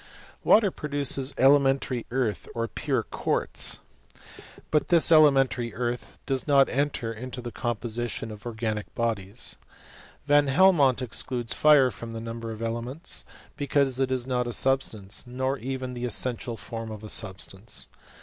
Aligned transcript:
Water 0.43 0.71
produces 0.71 1.31
elementary 1.37 2.07
earth, 2.09 2.47
or 2.55 2.67
pure 2.67 3.03
quaitz; 3.03 3.81
"but 4.71 4.87
this 4.87 5.11
elementary 5.11 5.75
earth 5.75 6.17
does 6.25 6.47
not 6.47 6.69
enter 6.69 7.13
into 7.13 7.39
the 7.39 7.51
com 7.51 7.75
position 7.77 8.31
of 8.31 8.47
organic 8.47 8.95
bodies. 8.95 9.57
Van 10.25 10.47
Helmont 10.47 11.03
excludes 11.03 11.53
fire 11.53 11.91
from 11.91 12.13
the 12.13 12.19
number 12.19 12.49
of 12.49 12.63
elements, 12.63 13.25
because 13.55 13.99
it 13.99 14.11
is 14.11 14.25
not 14.25 14.47
a 14.47 14.53
substance, 14.53 15.27
nor 15.27 15.59
even 15.59 15.93
the 15.93 16.05
essential 16.05 16.57
form 16.57 16.89
of 16.89 17.03
a 17.03 17.07
substance. 17.09 17.85